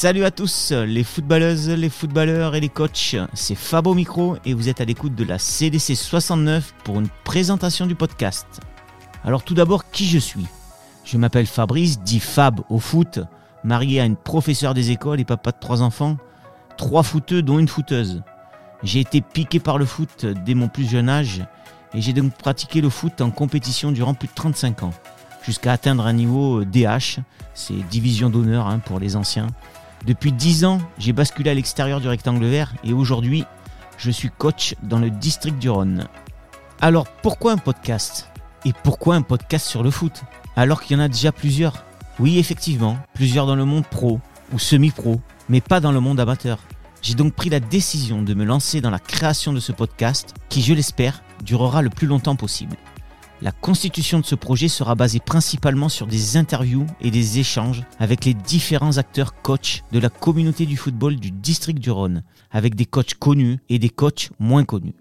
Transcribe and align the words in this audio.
Salut 0.00 0.24
à 0.24 0.30
tous, 0.30 0.70
les 0.70 1.02
footballeuses, 1.02 1.70
les 1.70 1.88
footballeurs 1.88 2.54
et 2.54 2.60
les 2.60 2.68
coachs. 2.68 3.16
C'est 3.34 3.56
Fabo 3.56 3.94
Micro 3.94 4.36
et 4.44 4.54
vous 4.54 4.68
êtes 4.68 4.80
à 4.80 4.84
l'écoute 4.84 5.16
de 5.16 5.24
la 5.24 5.40
CDC 5.40 5.96
69 5.96 6.72
pour 6.84 7.00
une 7.00 7.08
présentation 7.24 7.84
du 7.84 7.96
podcast. 7.96 8.46
Alors 9.24 9.42
tout 9.42 9.54
d'abord, 9.54 9.90
qui 9.90 10.06
je 10.06 10.20
suis? 10.20 10.46
Je 11.04 11.18
m'appelle 11.18 11.46
Fabrice, 11.46 11.98
dit 11.98 12.20
Fab 12.20 12.60
au 12.68 12.78
foot, 12.78 13.18
marié 13.64 14.00
à 14.00 14.04
une 14.04 14.14
professeure 14.14 14.72
des 14.72 14.92
écoles 14.92 15.18
et 15.18 15.24
papa 15.24 15.50
de 15.50 15.56
trois 15.60 15.82
enfants, 15.82 16.16
trois 16.76 17.02
footeux 17.02 17.42
dont 17.42 17.58
une 17.58 17.66
footeuse. 17.66 18.22
J'ai 18.84 19.00
été 19.00 19.20
piqué 19.20 19.58
par 19.58 19.78
le 19.78 19.84
foot 19.84 20.26
dès 20.26 20.54
mon 20.54 20.68
plus 20.68 20.88
jeune 20.88 21.08
âge 21.08 21.44
et 21.92 22.00
j'ai 22.00 22.12
donc 22.12 22.34
pratiqué 22.34 22.80
le 22.80 22.88
foot 22.88 23.20
en 23.20 23.32
compétition 23.32 23.90
durant 23.90 24.14
plus 24.14 24.28
de 24.28 24.34
35 24.34 24.84
ans, 24.84 24.94
jusqu'à 25.42 25.72
atteindre 25.72 26.06
un 26.06 26.12
niveau 26.12 26.64
DH, 26.64 27.18
c'est 27.52 27.74
division 27.90 28.30
d'honneur 28.30 28.68
hein, 28.68 28.78
pour 28.78 29.00
les 29.00 29.16
anciens. 29.16 29.48
Depuis 30.06 30.32
10 30.32 30.64
ans, 30.64 30.78
j'ai 30.98 31.12
basculé 31.12 31.50
à 31.50 31.54
l'extérieur 31.54 32.00
du 32.00 32.08
rectangle 32.08 32.46
vert 32.46 32.72
et 32.84 32.92
aujourd'hui, 32.92 33.44
je 33.98 34.10
suis 34.10 34.30
coach 34.30 34.74
dans 34.82 34.98
le 34.98 35.10
district 35.10 35.58
du 35.58 35.68
Rhône. 35.68 36.06
Alors 36.80 37.08
pourquoi 37.22 37.52
un 37.52 37.58
podcast? 37.58 38.28
Et 38.64 38.72
pourquoi 38.84 39.16
un 39.16 39.22
podcast 39.22 39.66
sur 39.66 39.82
le 39.82 39.90
foot? 39.90 40.22
Alors 40.56 40.82
qu'il 40.82 40.96
y 40.96 41.00
en 41.00 41.02
a 41.02 41.08
déjà 41.08 41.32
plusieurs 41.32 41.84
Oui, 42.18 42.38
effectivement, 42.38 42.98
plusieurs 43.14 43.46
dans 43.46 43.56
le 43.56 43.64
monde 43.64 43.86
pro 43.86 44.20
ou 44.52 44.58
semi-pro, 44.58 45.20
mais 45.48 45.60
pas 45.60 45.80
dans 45.80 45.92
le 45.92 46.00
monde 46.00 46.20
amateur. 46.20 46.58
J'ai 47.02 47.14
donc 47.14 47.34
pris 47.34 47.50
la 47.50 47.60
décision 47.60 48.22
de 48.22 48.34
me 48.34 48.44
lancer 48.44 48.80
dans 48.80 48.90
la 48.90 48.98
création 48.98 49.52
de 49.52 49.60
ce 49.60 49.72
podcast 49.72 50.34
qui, 50.48 50.62
je 50.62 50.74
l'espère, 50.74 51.22
durera 51.44 51.82
le 51.82 51.90
plus 51.90 52.06
longtemps 52.06 52.36
possible. 52.36 52.76
La 53.40 53.52
constitution 53.52 54.18
de 54.18 54.24
ce 54.24 54.34
projet 54.34 54.66
sera 54.66 54.96
basée 54.96 55.20
principalement 55.20 55.88
sur 55.88 56.08
des 56.08 56.36
interviews 56.36 56.86
et 57.00 57.12
des 57.12 57.38
échanges 57.38 57.84
avec 58.00 58.24
les 58.24 58.34
différents 58.34 58.98
acteurs 58.98 59.40
coachs 59.42 59.84
de 59.92 60.00
la 60.00 60.08
communauté 60.08 60.66
du 60.66 60.76
football 60.76 61.16
du 61.16 61.30
district 61.30 61.78
du 61.78 61.92
Rhône, 61.92 62.24
avec 62.50 62.74
des 62.74 62.84
coachs 62.84 63.14
connus 63.14 63.58
et 63.68 63.78
des 63.78 63.90
coachs 63.90 64.30
moins 64.40 64.64
connus. 64.64 64.96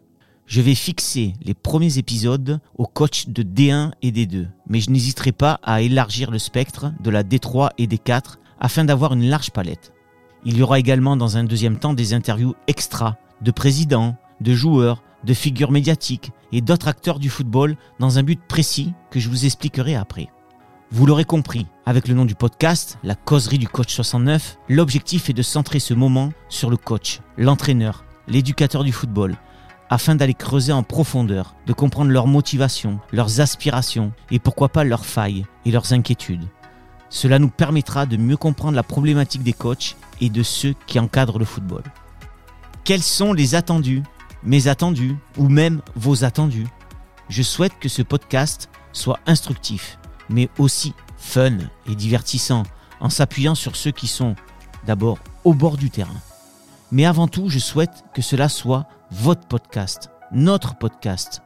Je 0.46 0.62
vais 0.62 0.76
fixer 0.76 1.34
les 1.42 1.56
premiers 1.56 1.98
épisodes 1.98 2.60
aux 2.78 2.86
coachs 2.86 3.28
de 3.30 3.42
D1 3.42 3.92
et 4.04 4.12
D2, 4.12 4.46
mais 4.70 4.82
je 4.82 4.92
n'hésiterai 4.92 5.32
pas 5.32 5.60
à 5.64 5.82
élargir 5.82 6.30
le 6.30 6.40
spectre 6.40 6.94
de 7.02 7.10
la 7.10 7.24
D3 7.24 7.72
et 7.80 7.88
D4 7.88 8.36
afin 8.60 8.86
d'avoir 8.86 9.14
une 9.14 9.28
large 9.28 9.50
palette. 9.50 9.94
Il 10.46 10.58
y 10.58 10.62
aura 10.62 10.78
également 10.78 11.18
dans 11.18 11.38
un 11.38 11.44
deuxième 11.44 11.80
temps 11.80 11.96
des 11.96 12.14
interviews 12.14 12.54
extra 12.68 13.18
de 13.42 13.50
présidents, 13.50 14.16
de 14.42 14.54
joueurs, 14.54 15.02
de 15.28 15.34
figures 15.34 15.72
médiatiques 15.72 16.32
et 16.54 16.62
d'autres 16.62 16.88
acteurs 16.88 17.20
du 17.20 17.30
football 17.30 17.76
dans 18.00 18.18
un 18.18 18.24
but 18.24 18.40
précis 18.48 18.94
que 19.12 19.20
je 19.20 19.30
vous 19.30 19.46
expliquerai 19.46 19.96
après. 19.96 20.30
Vous 20.90 21.06
l'aurez 21.06 21.26
compris, 21.26 21.68
avec 21.86 22.08
le 22.08 22.14
nom 22.14 22.24
du 22.24 22.34
podcast, 22.34 22.98
la 23.04 23.14
causerie 23.14 23.58
du 23.58 23.68
coach 23.68 23.94
69, 23.94 24.58
l'objectif 24.70 25.30
est 25.30 25.34
de 25.34 25.42
centrer 25.42 25.80
ce 25.80 25.94
moment 25.94 26.32
sur 26.48 26.70
le 26.70 26.78
coach, 26.78 27.20
l'entraîneur, 27.38 28.06
l'éducateur 28.30 28.86
du 28.86 28.94
football, 28.94 29.36
afin 29.90 30.16
d'aller 30.16 30.34
creuser 30.34 30.72
en 30.72 30.84
profondeur, 30.84 31.56
de 31.66 31.74
comprendre 31.74 32.12
leurs 32.12 32.28
motivations, 32.28 33.02
leurs 33.12 33.42
aspirations 33.42 34.14
et 34.32 34.40
pourquoi 34.40 34.70
pas 34.70 34.86
leurs 34.86 35.06
failles 35.06 35.46
et 35.66 35.72
leurs 35.72 35.92
inquiétudes. 35.92 36.48
Cela 37.10 37.38
nous 37.38 37.50
permettra 37.50 38.06
de 38.06 38.16
mieux 38.16 38.38
comprendre 38.38 38.76
la 38.76 38.84
problématique 38.84 39.44
des 39.44 39.54
coachs 39.54 39.98
et 40.22 40.30
de 40.30 40.44
ceux 40.44 40.74
qui 40.88 41.00
encadrent 41.00 41.40
le 41.40 41.46
football. 41.46 41.84
Quels 42.86 43.04
sont 43.04 43.34
les 43.34 43.56
attendus 43.56 44.04
mes 44.44 44.68
attendus 44.68 45.16
ou 45.38 45.50
même 45.50 45.82
vos 45.96 46.24
attendus. 46.24 46.68
Je 47.30 47.44
souhaite 47.44 47.78
que 47.80 47.90
ce 47.90 48.02
podcast 48.02 48.70
soit 48.94 49.20
instructif, 49.26 50.00
mais 50.30 50.50
aussi 50.58 50.94
fun 51.18 51.58
et 51.90 51.96
divertissant, 51.96 52.64
en 53.00 53.10
s'appuyant 53.10 53.56
sur 53.56 53.76
ceux 53.76 53.92
qui 53.92 54.08
sont 54.08 54.36
d'abord 54.86 55.20
au 55.44 55.54
bord 55.54 55.78
du 55.78 55.90
terrain. 55.90 56.22
Mais 56.92 57.06
avant 57.06 57.28
tout, 57.28 57.50
je 57.50 57.60
souhaite 57.60 58.06
que 58.14 58.22
cela 58.22 58.50
soit 58.50 58.88
votre 59.12 59.48
podcast, 59.48 60.10
notre 60.32 60.78
podcast, 60.78 61.42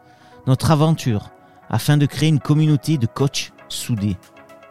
notre 0.48 0.72
aventure, 0.72 1.32
afin 1.70 1.98
de 1.98 2.06
créer 2.06 2.30
une 2.30 2.40
communauté 2.40 2.98
de 2.98 3.08
coachs 3.08 3.54
soudés. 3.70 4.18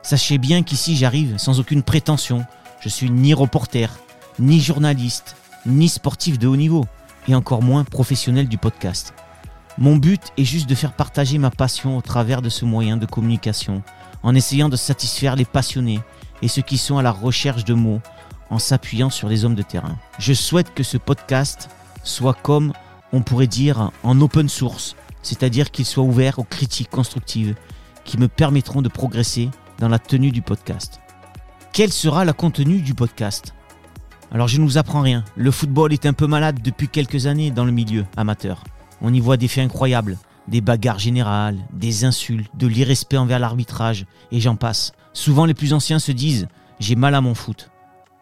Sachez 0.02 0.38
bien 0.38 0.62
qu'ici 0.62 0.96
j'arrive 0.96 1.38
sans 1.38 1.60
aucune 1.60 1.82
prétention. 1.82 2.44
Je 2.80 2.88
suis 2.88 3.10
ni 3.10 3.34
reporter, 3.34 3.90
ni 4.38 4.60
journaliste, 4.60 5.36
ni 5.66 5.88
sportif 5.88 6.38
de 6.38 6.46
haut 6.46 6.56
niveau 6.56 6.86
et 7.28 7.34
encore 7.34 7.62
moins 7.62 7.84
professionnel 7.84 8.48
du 8.48 8.58
podcast. 8.58 9.14
Mon 9.78 9.96
but 9.96 10.20
est 10.36 10.44
juste 10.44 10.68
de 10.68 10.74
faire 10.74 10.92
partager 10.92 11.38
ma 11.38 11.50
passion 11.50 11.96
au 11.96 12.02
travers 12.02 12.42
de 12.42 12.48
ce 12.48 12.64
moyen 12.64 12.96
de 12.96 13.06
communication, 13.06 13.82
en 14.22 14.34
essayant 14.34 14.68
de 14.68 14.76
satisfaire 14.76 15.36
les 15.36 15.44
passionnés 15.44 16.00
et 16.42 16.48
ceux 16.48 16.62
qui 16.62 16.78
sont 16.78 16.98
à 16.98 17.02
la 17.02 17.12
recherche 17.12 17.64
de 17.64 17.74
mots, 17.74 18.00
en 18.50 18.58
s'appuyant 18.58 19.10
sur 19.10 19.28
les 19.28 19.44
hommes 19.44 19.54
de 19.54 19.62
terrain. 19.62 19.96
Je 20.18 20.32
souhaite 20.32 20.74
que 20.74 20.82
ce 20.82 20.96
podcast 20.96 21.70
soit 22.02 22.34
comme 22.34 22.72
on 23.12 23.22
pourrait 23.22 23.46
dire 23.46 23.90
en 24.02 24.20
open 24.20 24.48
source, 24.48 24.96
c'est-à-dire 25.22 25.70
qu'il 25.70 25.86
soit 25.86 26.04
ouvert 26.04 26.38
aux 26.38 26.44
critiques 26.44 26.90
constructives 26.90 27.54
qui 28.04 28.18
me 28.18 28.28
permettront 28.28 28.82
de 28.82 28.88
progresser 28.88 29.50
dans 29.78 29.88
la 29.88 29.98
tenue 29.98 30.32
du 30.32 30.42
podcast. 30.42 31.00
Quel 31.72 31.92
sera 31.92 32.24
le 32.24 32.32
contenu 32.32 32.80
du 32.80 32.94
podcast? 32.94 33.54
Alors 34.32 34.46
je 34.46 34.60
ne 34.60 34.64
vous 34.64 34.78
apprends 34.78 35.00
rien, 35.00 35.24
le 35.36 35.50
football 35.50 35.92
est 35.92 36.06
un 36.06 36.12
peu 36.12 36.28
malade 36.28 36.60
depuis 36.62 36.88
quelques 36.88 37.26
années 37.26 37.50
dans 37.50 37.64
le 37.64 37.72
milieu 37.72 38.06
amateur. 38.16 38.62
On 39.02 39.12
y 39.12 39.18
voit 39.18 39.36
des 39.36 39.48
faits 39.48 39.64
incroyables, 39.64 40.18
des 40.46 40.60
bagarres 40.60 41.00
générales, 41.00 41.58
des 41.72 42.04
insultes, 42.04 42.50
de 42.54 42.68
l'irrespect 42.68 43.16
envers 43.16 43.40
l'arbitrage, 43.40 44.06
et 44.30 44.40
j'en 44.40 44.54
passe. 44.54 44.92
Souvent 45.12 45.46
les 45.46 45.54
plus 45.54 45.72
anciens 45.72 45.98
se 45.98 46.12
disent⁇ 46.12 46.44
j'ai 46.78 46.94
mal 46.94 47.16
à 47.16 47.20
mon 47.20 47.34
foot⁇ 47.34 47.70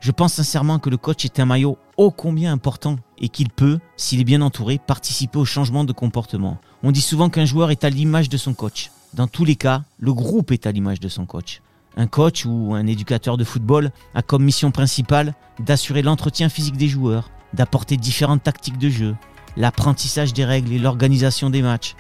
Je 0.01 0.11
pense 0.11 0.35
sincèrement 0.35 0.79
que 0.79 0.89
le 0.89 0.97
coach 0.97 1.27
est 1.27 1.41
un 1.41 1.45
maillot 1.45 1.77
ô 1.99 2.11
combien 2.11 2.53
important 2.53 2.97
et 3.19 3.29
qu'il 3.29 3.51
peut, 3.51 3.79
s'il 3.99 4.21
est 4.21 4.25
bien 4.25 4.41
entouré, 4.41 4.79
participer 4.79 5.39
au 5.39 5.45
changement 5.45 5.85
de 5.85 5.93
comportement. 5.93 6.59
On 6.83 6.91
dit 6.91 7.03
souvent 7.03 7.29
qu'un 7.29 7.45
joueur 7.45 7.71
est 7.71 7.85
à 7.85 7.91
l'image 7.91 8.31
de 8.31 8.39
son 8.39 8.55
coach. 8.55 8.91
Dans 9.13 9.27
tous 9.27 9.45
les 9.45 9.57
cas, 9.57 9.83
le 9.99 10.15
groupe 10.15 10.53
est 10.53 10.67
à 10.67 10.73
l'image 10.73 11.01
de 11.01 11.09
son 11.09 11.27
coach. 11.27 11.61
Un 11.99 12.07
coach 12.07 12.47
ou 12.47 12.75
un 12.75 12.87
éducateur 12.87 13.37
de 13.37 13.43
football 13.43 13.91
a 14.15 14.23
comme 14.23 14.45
mission 14.45 14.71
principale 14.71 15.35
d'assurer 15.59 16.01
l'entretien 16.03 16.49
physique 16.49 16.77
des 16.77 16.87
joueurs, 16.87 17.29
d'apporter 17.55 17.97
différentes 17.97 18.45
tactiques 18.45 18.79
de 18.79 18.89
jeu, 18.89 19.17
l'apprentissage 19.57 20.33
des 20.33 20.45
règles 20.45 20.73
et 20.73 20.79
l'organisation 20.79 21.51
des 21.51 21.61
matchs. 21.61 21.97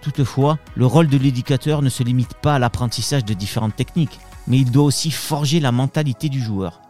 Toutefois, 0.00 0.58
le 0.74 0.86
rôle 0.86 1.08
de 1.08 1.18
l'éducateur 1.18 1.82
ne 1.82 1.90
se 1.90 2.02
limite 2.02 2.32
pas 2.32 2.54
à 2.54 2.58
l'apprentissage 2.58 3.26
de 3.26 3.34
différentes 3.34 3.76
techniques, 3.76 4.18
mais 4.46 4.56
il 4.56 4.70
doit 4.70 4.84
aussi 4.84 5.10
forger 5.10 5.60
la 5.60 5.70
mentalité 5.70 6.30
du 6.30 6.40
joueur. 6.40 6.80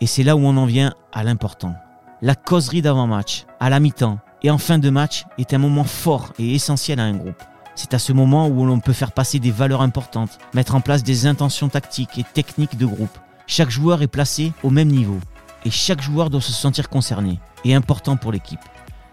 Et 0.00 0.06
c'est 0.06 0.22
là 0.22 0.36
où 0.36 0.40
on 0.40 0.56
en 0.56 0.66
vient 0.66 0.94
à 1.12 1.22
l'important. 1.22 1.74
La 2.22 2.34
causerie 2.34 2.80
d'avant-match, 2.80 3.44
à 3.60 3.68
la 3.68 3.78
mi-temps 3.78 4.18
et 4.42 4.50
en 4.50 4.58
fin 4.58 4.78
de 4.78 4.88
match 4.88 5.24
est 5.36 5.52
un 5.52 5.58
moment 5.58 5.84
fort 5.84 6.32
et 6.38 6.54
essentiel 6.54 6.98
à 6.98 7.04
un 7.04 7.14
groupe. 7.14 7.42
C'est 7.76 7.92
à 7.92 7.98
ce 7.98 8.14
moment 8.14 8.48
où 8.48 8.64
l'on 8.64 8.80
peut 8.80 8.94
faire 8.94 9.12
passer 9.12 9.38
des 9.38 9.50
valeurs 9.50 9.82
importantes, 9.82 10.38
mettre 10.54 10.74
en 10.74 10.80
place 10.80 11.02
des 11.02 11.26
intentions 11.26 11.68
tactiques 11.68 12.18
et 12.18 12.24
techniques 12.24 12.78
de 12.78 12.86
groupe. 12.86 13.18
Chaque 13.46 13.70
joueur 13.70 14.00
est 14.00 14.06
placé 14.06 14.54
au 14.62 14.70
même 14.70 14.88
niveau 14.88 15.20
et 15.66 15.70
chaque 15.70 16.00
joueur 16.00 16.30
doit 16.30 16.40
se 16.40 16.52
sentir 16.52 16.88
concerné 16.88 17.38
et 17.64 17.74
important 17.74 18.16
pour 18.16 18.32
l'équipe. 18.32 18.60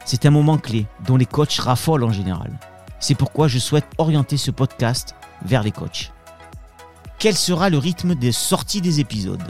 C'est 0.06 0.26
un 0.26 0.32
moment 0.32 0.58
clé 0.58 0.88
dont 1.06 1.18
les 1.18 1.26
coachs 1.26 1.60
raffolent 1.60 2.06
en 2.06 2.14
général. 2.14 2.58
C'est 3.02 3.16
pourquoi 3.16 3.50
je 3.50 3.60
souhaite 3.60 3.86
orienter 3.98 4.38
ce 4.38 4.50
podcast 4.50 5.14
vers 5.44 5.62
les 5.62 5.72
coachs. 5.72 6.14
Quel 7.20 7.36
sera 7.36 7.70
le 7.70 7.78
rythme 7.78 8.16
des 8.16 8.32
sorties 8.32 8.82
des 8.82 9.02
épisodes? 9.02 9.44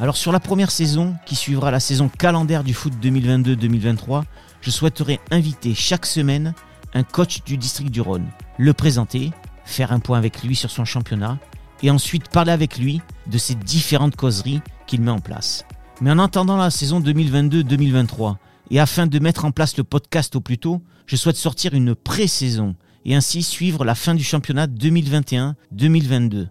Alors 0.00 0.16
sur 0.16 0.32
la 0.32 0.40
première 0.40 0.72
saison, 0.72 1.14
qui 1.24 1.36
suivra 1.36 1.70
la 1.70 1.78
saison 1.78 2.08
calendaire 2.08 2.64
du 2.64 2.74
foot 2.74 2.94
2022-2023, 3.00 4.24
je 4.60 4.70
souhaiterais 4.70 5.20
inviter 5.30 5.74
chaque 5.74 6.06
semaine 6.06 6.52
un 6.94 7.02
coach 7.02 7.42
du 7.44 7.56
district 7.56 7.90
du 7.90 8.00
Rhône, 8.00 8.28
le 8.58 8.72
présenter, 8.72 9.30
faire 9.64 9.92
un 9.92 10.00
point 10.00 10.18
avec 10.18 10.42
lui 10.42 10.56
sur 10.56 10.70
son 10.70 10.84
championnat, 10.84 11.38
et 11.82 11.90
ensuite 11.90 12.28
parler 12.28 12.52
avec 12.52 12.78
lui 12.78 13.00
de 13.26 13.38
ces 13.38 13.54
différentes 13.54 14.16
causeries 14.16 14.60
qu'il 14.86 15.00
met 15.00 15.10
en 15.10 15.20
place. 15.20 15.64
Mais 16.00 16.10
en 16.10 16.18
attendant 16.18 16.56
la 16.56 16.70
saison 16.70 17.00
2022-2023, 17.00 18.36
et 18.70 18.80
afin 18.80 19.06
de 19.06 19.18
mettre 19.18 19.44
en 19.44 19.50
place 19.50 19.76
le 19.76 19.84
podcast 19.84 20.36
au 20.36 20.40
plus 20.40 20.58
tôt, 20.58 20.82
je 21.06 21.16
souhaite 21.16 21.36
sortir 21.36 21.74
une 21.74 21.94
pré-saison 21.94 22.76
et 23.04 23.14
ainsi 23.14 23.42
suivre 23.42 23.84
la 23.84 23.94
fin 23.94 24.14
du 24.14 24.22
championnat 24.22 24.66
2021-2022. 24.66 26.48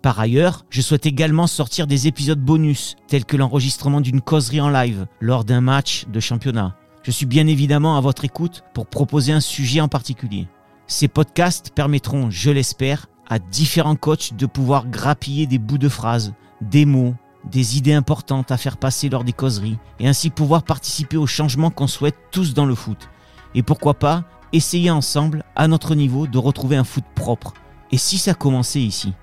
Par 0.00 0.20
ailleurs, 0.20 0.64
je 0.70 0.80
souhaite 0.80 1.06
également 1.06 1.46
sortir 1.46 1.86
des 1.86 2.06
épisodes 2.06 2.40
bonus, 2.40 2.96
tels 3.08 3.24
que 3.24 3.36
l'enregistrement 3.36 4.00
d'une 4.00 4.20
causerie 4.20 4.60
en 4.60 4.70
live 4.70 5.06
lors 5.20 5.44
d'un 5.44 5.60
match 5.60 6.06
de 6.06 6.20
championnat, 6.20 6.76
je 7.08 7.12
suis 7.12 7.24
bien 7.24 7.46
évidemment 7.46 7.96
à 7.96 8.02
votre 8.02 8.26
écoute 8.26 8.64
pour 8.74 8.84
proposer 8.84 9.32
un 9.32 9.40
sujet 9.40 9.80
en 9.80 9.88
particulier. 9.88 10.46
Ces 10.86 11.08
podcasts 11.08 11.70
permettront, 11.70 12.28
je 12.30 12.50
l'espère, 12.50 13.06
à 13.30 13.38
différents 13.38 13.96
coachs 13.96 14.34
de 14.34 14.44
pouvoir 14.44 14.86
grappiller 14.86 15.46
des 15.46 15.56
bouts 15.56 15.78
de 15.78 15.88
phrases, 15.88 16.34
des 16.60 16.84
mots, 16.84 17.14
des 17.50 17.78
idées 17.78 17.94
importantes 17.94 18.50
à 18.50 18.58
faire 18.58 18.76
passer 18.76 19.08
lors 19.08 19.24
des 19.24 19.32
causeries 19.32 19.78
et 19.98 20.06
ainsi 20.06 20.28
pouvoir 20.28 20.64
participer 20.64 21.16
au 21.16 21.26
changement 21.26 21.70
qu'on 21.70 21.86
souhaite 21.86 22.18
tous 22.30 22.52
dans 22.52 22.66
le 22.66 22.74
foot. 22.74 23.08
Et 23.54 23.62
pourquoi 23.62 23.94
pas 23.94 24.24
essayer 24.52 24.90
ensemble, 24.90 25.44
à 25.56 25.66
notre 25.66 25.94
niveau, 25.94 26.26
de 26.26 26.36
retrouver 26.36 26.76
un 26.76 26.84
foot 26.84 27.04
propre. 27.14 27.54
Et 27.90 27.96
si 27.96 28.18
ça 28.18 28.34
commençait 28.34 28.82
ici 28.82 29.14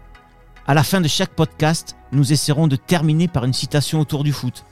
À 0.66 0.74
la 0.74 0.82
fin 0.82 1.02
de 1.02 1.08
chaque 1.08 1.36
podcast, 1.36 1.96
nous 2.12 2.34
essaierons 2.34 2.68
de 2.68 2.78
terminer 2.78 3.28
par 3.28 3.46
une 3.46 3.54
citation 3.54 4.00
autour 4.00 4.24
du 4.24 4.34
foot 4.34 4.66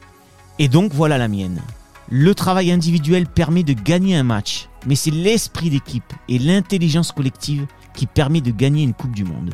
Et 0.57 0.67
donc 0.67 0.93
voilà 0.93 1.19
la 1.19 1.27
mienne. 1.27 1.61
Le 2.09 2.35
travail 2.35 2.71
individuel 2.71 3.27
permet 3.27 3.63
de 3.63 3.73
gagner 3.73 4.15
un 4.15 4.23
match, 4.23 4.67
mais 4.85 4.95
c'est 4.95 5.11
l'esprit 5.11 5.69
d'équipe 5.69 6.13
et 6.27 6.37
l'intelligence 6.37 7.11
collective 7.11 7.65
qui 7.93 8.07
permet 8.07 8.41
de 8.41 8.51
gagner 8.51 8.83
une 8.83 8.93
Coupe 8.93 9.15
du 9.15 9.23
Monde. 9.23 9.53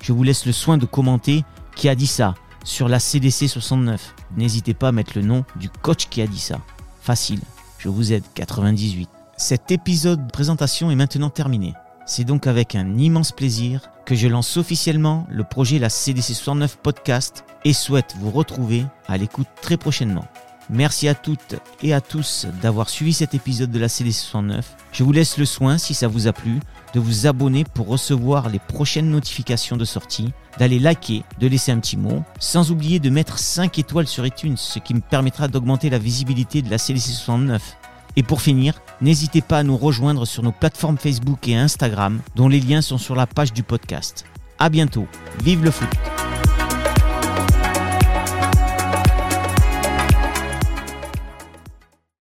Je 0.00 0.12
vous 0.12 0.22
laisse 0.22 0.46
le 0.46 0.52
soin 0.52 0.78
de 0.78 0.86
commenter 0.86 1.44
qui 1.76 1.88
a 1.88 1.94
dit 1.94 2.06
ça 2.06 2.34
sur 2.64 2.88
la 2.88 2.98
CDC 2.98 3.48
69. 3.48 4.14
N'hésitez 4.36 4.74
pas 4.74 4.88
à 4.88 4.92
mettre 4.92 5.12
le 5.16 5.22
nom 5.22 5.44
du 5.56 5.68
coach 5.68 6.08
qui 6.08 6.22
a 6.22 6.26
dit 6.26 6.40
ça. 6.40 6.60
Facile, 7.02 7.40
je 7.78 7.88
vous 7.88 8.12
aide 8.12 8.24
98. 8.34 9.08
Cet 9.36 9.70
épisode 9.70 10.26
de 10.26 10.32
présentation 10.32 10.90
est 10.90 10.96
maintenant 10.96 11.30
terminé. 11.30 11.74
C'est 12.06 12.24
donc 12.24 12.46
avec 12.46 12.74
un 12.74 12.98
immense 12.98 13.32
plaisir 13.32 13.90
que 14.04 14.14
je 14.14 14.26
lance 14.26 14.56
officiellement 14.56 15.26
le 15.30 15.44
projet 15.44 15.78
La 15.78 15.90
CDC 15.90 16.34
69 16.34 16.78
Podcast 16.82 17.44
et 17.64 17.72
souhaite 17.72 18.14
vous 18.18 18.30
retrouver 18.30 18.84
à 19.06 19.16
l'écoute 19.16 19.46
très 19.62 19.76
prochainement. 19.76 20.26
Merci 20.68 21.08
à 21.08 21.14
toutes 21.14 21.56
et 21.82 21.92
à 21.92 22.00
tous 22.00 22.46
d'avoir 22.62 22.88
suivi 22.88 23.12
cet 23.12 23.34
épisode 23.34 23.70
de 23.70 23.78
la 23.78 23.88
CDC 23.88 24.14
69. 24.14 24.76
Je 24.92 25.02
vous 25.02 25.12
laisse 25.12 25.38
le 25.38 25.44
soin, 25.44 25.78
si 25.78 25.94
ça 25.94 26.08
vous 26.08 26.26
a 26.26 26.32
plu, 26.32 26.60
de 26.94 27.00
vous 27.00 27.26
abonner 27.26 27.64
pour 27.64 27.88
recevoir 27.88 28.48
les 28.48 28.58
prochaines 28.58 29.10
notifications 29.10 29.76
de 29.76 29.84
sortie, 29.84 30.32
d'aller 30.58 30.78
liker, 30.78 31.24
de 31.38 31.46
laisser 31.46 31.72
un 31.72 31.78
petit 31.78 31.96
mot, 31.96 32.22
sans 32.38 32.70
oublier 32.70 32.98
de 32.98 33.10
mettre 33.10 33.38
5 33.38 33.78
étoiles 33.78 34.06
sur 34.06 34.26
iTunes, 34.26 34.56
ce 34.56 34.78
qui 34.78 34.94
me 34.94 35.00
permettra 35.00 35.48
d'augmenter 35.48 35.90
la 35.90 35.98
visibilité 35.98 36.62
de 36.62 36.70
la 36.70 36.78
CDC 36.78 37.12
69. 37.12 37.76
Et 38.16 38.22
pour 38.22 38.42
finir, 38.42 38.80
n'hésitez 39.00 39.40
pas 39.40 39.58
à 39.58 39.62
nous 39.62 39.76
rejoindre 39.76 40.26
sur 40.26 40.42
nos 40.42 40.52
plateformes 40.52 40.98
Facebook 40.98 41.46
et 41.48 41.56
Instagram, 41.56 42.20
dont 42.34 42.48
les 42.48 42.60
liens 42.60 42.82
sont 42.82 42.98
sur 42.98 43.14
la 43.14 43.26
page 43.26 43.52
du 43.52 43.62
podcast. 43.62 44.24
À 44.58 44.68
bientôt. 44.68 45.06
Vive 45.42 45.64
le 45.64 45.70
foot! 45.70 46.19